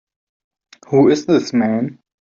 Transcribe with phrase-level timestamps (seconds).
[0.87, 1.99] Who is this man?